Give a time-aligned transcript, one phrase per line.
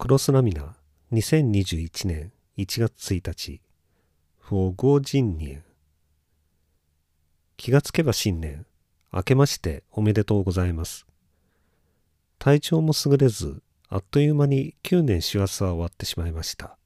[0.00, 0.76] クロスラミナ
[1.12, 3.60] 2021年1月1日
[4.38, 5.64] 不合人年
[7.56, 8.64] 気がつけば新年
[9.12, 11.04] 明けましておめでとうございます。
[12.38, 16.78] 体調も優れずあっという間に9年師走は終わってしまいました。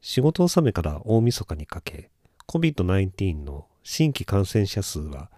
[0.00, 2.08] 仕事納めから大晦日にかけ
[2.48, 5.30] COVID-19 の新規感染者数は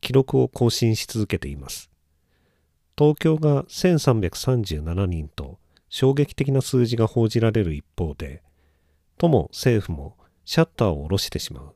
[0.00, 1.91] 記録を更新し続けています。
[3.02, 8.44] 東京が1337人と衝撃的な数字が報じられる一方で、
[9.18, 11.74] 都も政府もシャッターを下ろしてしまう。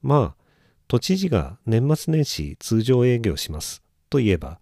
[0.00, 0.44] まあ、
[0.88, 4.58] 都知事が年末年始通常営業しますと言えば、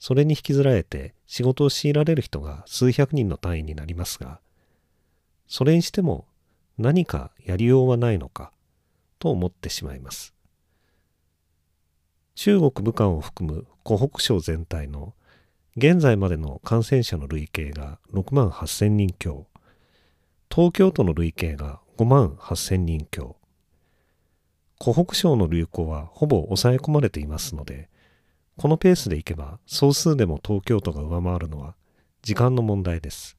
[0.00, 4.40] それに引きずられて仕事を強いられる人が数百人の単位になりますが、
[5.46, 6.26] それにしても
[6.78, 8.50] 何かやりようはないのか
[9.20, 10.34] と思ってしまいます。
[12.34, 15.14] 中国武漢を含む湖北省全体の
[15.76, 19.46] 現在までの感染者の累計が6万8000人強、
[20.48, 23.36] 東京都の累計が5万8000人強、
[24.78, 27.88] 湖北省の流行はほぼ抑え込まれていますので、
[28.56, 31.74] このペースでいけば総数でも東京都が上回るのは
[32.22, 33.36] 時間の問題です。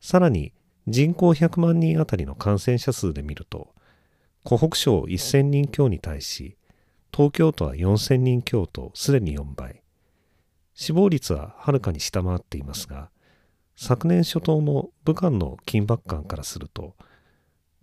[0.00, 0.52] さらに
[0.86, 3.74] 人口100万人あたりの感染者数で見ると、
[4.42, 6.57] 湖北省1000人強に対し、
[7.12, 9.82] 東京都は4000人強とすでに4倍。
[10.74, 13.10] 死亡率ははるかに下回っていますが、
[13.76, 16.94] 昨年初頭の武漢の緊迫感からすると、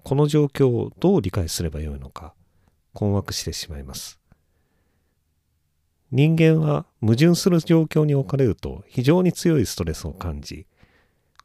[0.04, 2.34] この状況をどう理解すればよいのか、
[2.94, 4.20] 困惑してしまいます。
[6.12, 10.68] 人間は矛盾する状況に置かれると非常に強いストレスを感じ、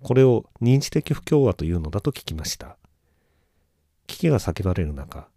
[0.02, 2.76] これを認知的不協和というのだと聞きました。
[4.06, 5.28] 危機が叫ばれる中、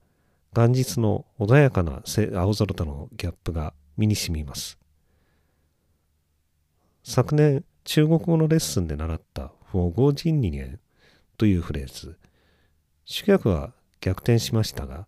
[0.56, 2.04] 元日の穏やかな
[2.40, 4.78] 青空とのギャップが身に染みます。
[7.04, 10.80] 昨年中国語のレッスンで習った不合人二年
[11.38, 12.18] というフレーズ、
[13.04, 15.08] 主客は逆転しましたが、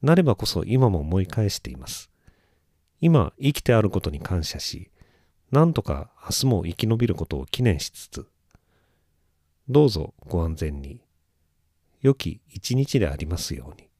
[0.00, 2.10] なればこそ今も思い返しています。
[3.00, 4.90] 今生きてあることに感謝し、
[5.50, 8.26] なんとか明日も生き延びることを記念しつつ、
[9.68, 11.02] どうぞご安全に、
[12.00, 13.91] 良き一日でありますように。